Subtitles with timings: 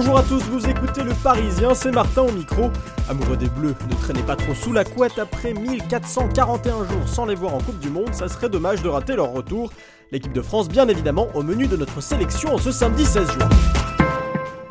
[0.00, 2.70] Bonjour à tous, vous écoutez Le Parisien, c'est Martin au micro.
[3.08, 7.34] Amoureux des Bleus, ne traînez pas trop sous la couette après 1441 jours sans les
[7.34, 9.72] voir en Coupe du Monde, ça serait dommage de rater leur retour.
[10.12, 13.48] L'équipe de France, bien évidemment, au menu de notre sélection ce samedi 16 juin.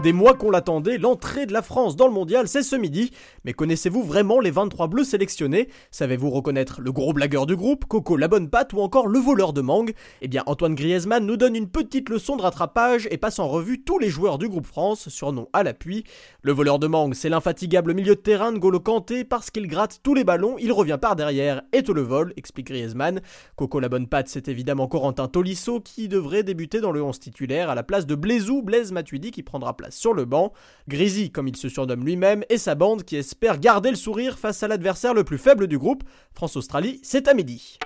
[0.08, 3.12] Des mois qu'on l'attendait, l'entrée de la France dans le mondial, c'est ce midi.
[3.44, 5.68] Mais connaissez-vous vraiment les 23 bleus sélectionnés?
[5.92, 9.52] Savez-vous reconnaître le gros blagueur du groupe, Coco la bonne patte ou encore le voleur
[9.52, 9.94] de mangue?
[10.22, 13.84] Eh bien, Antoine Griezmann nous donne une petite leçon de rattrapage et passe en revue
[13.84, 16.06] tous les joueurs du groupe France, surnom à l'appui.
[16.42, 20.00] Le voleur de mangue, c'est l'infatigable milieu de terrain de Golo Kanté parce qu'il gratte
[20.04, 23.20] tous les ballons, il revient par derrière et te le vole, explique Griezmann.
[23.58, 27.70] Coco la bonne patte, c'est évidemment Corentin Tolisso qui devrait débuter dans le 11 titulaire
[27.70, 30.54] à la place de Blaisou, Blaise Matuidi qui prendra place sur le banc.
[30.88, 34.64] Grisy, comme il se surnomme lui-même, et sa bande qui espère garder le sourire face
[34.64, 36.04] à l'adversaire le plus faible du groupe.
[36.34, 37.78] France-Australie, c'est à midi.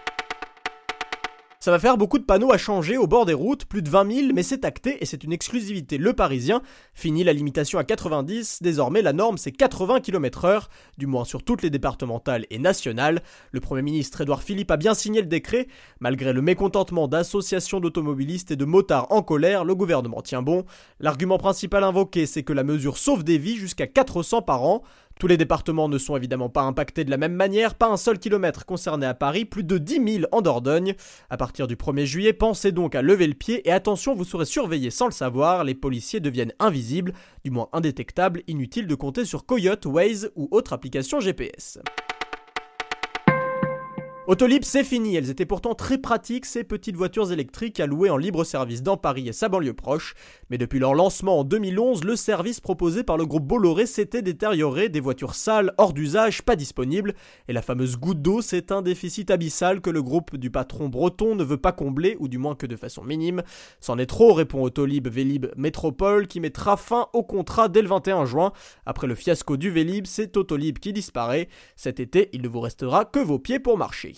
[1.64, 4.12] Ça va faire beaucoup de panneaux à changer au bord des routes, plus de 20
[4.12, 6.64] 000, mais c'est acté et c'est une exclusivité Le Parisien.
[6.95, 10.64] Fini la limitation à 90, désormais la norme c'est 80 km/h,
[10.98, 13.22] du moins sur toutes les départementales et nationales.
[13.52, 15.68] Le Premier ministre Édouard Philippe a bien signé le décret.
[16.00, 20.66] Malgré le mécontentement d'associations d'automobilistes et de motards en colère, le gouvernement tient bon.
[21.00, 24.81] L'argument principal invoqué c'est que la mesure sauve des vies jusqu'à 400 par an.
[25.22, 28.18] Tous les départements ne sont évidemment pas impactés de la même manière, pas un seul
[28.18, 30.96] kilomètre concerné à Paris, plus de 10 000 en Dordogne.
[31.30, 34.46] À partir du 1er juillet, pensez donc à lever le pied et attention, vous serez
[34.46, 37.14] surveillé sans le savoir, les policiers deviennent invisibles,
[37.46, 41.78] du moins indétectables, inutile de compter sur Coyote, Waze ou autre application GPS.
[44.28, 45.16] Autolib, c'est fini.
[45.16, 48.96] Elles étaient pourtant très pratiques, ces petites voitures électriques à louer en libre service dans
[48.96, 50.14] Paris et sa banlieue proche.
[50.52, 54.90] Mais depuis leur lancement en 2011, le service proposé par le groupe Bolloré s'était détérioré,
[54.90, 57.16] des voitures sales, hors d'usage, pas disponibles.
[57.48, 61.34] Et la fameuse goutte d'eau, c'est un déficit abyssal que le groupe du patron breton
[61.34, 63.42] ne veut pas combler, ou du moins que de façon minime.
[63.80, 68.26] C'en est trop, répond Autolib Vélib Métropole, qui mettra fin au contrat dès le 21
[68.26, 68.53] juin.
[68.86, 71.50] Après le fiasco du Vélib, c'est Autolib qui disparaît.
[71.76, 74.12] Cet été, il ne vous restera que vos pieds pour marcher.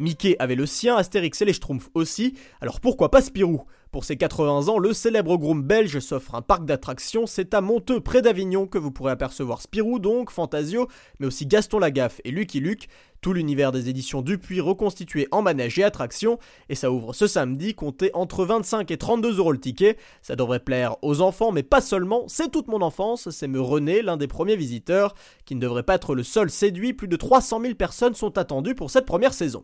[0.00, 3.62] Mickey avait le sien, Astérix et les Schtroumpfs aussi, alors pourquoi pas Spirou?
[3.90, 7.98] Pour ses 80 ans, le célèbre groom belge s'offre un parc d'attractions, c'est à Monteux,
[8.00, 10.86] près d'Avignon, que vous pourrez apercevoir Spirou donc, Fantasio,
[11.18, 12.88] mais aussi Gaston Lagaffe et Lucky Luke,
[13.20, 17.74] tout l'univers des éditions Dupuis reconstitué en manège et attractions, et ça ouvre ce samedi,
[17.74, 21.80] comptez entre 25 et 32 euros le ticket, ça devrait plaire aux enfants, mais pas
[21.80, 25.82] seulement, c'est toute mon enfance, c'est me René, l'un des premiers visiteurs, qui ne devrait
[25.82, 29.34] pas être le seul séduit, plus de 300 000 personnes sont attendues pour cette première
[29.34, 29.62] saison.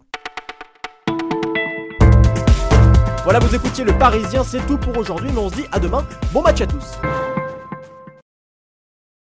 [3.27, 6.07] Voilà, vous écoutiez le Parisien, c'est tout pour aujourd'hui, mais on se dit à demain.
[6.33, 6.97] Bon match à tous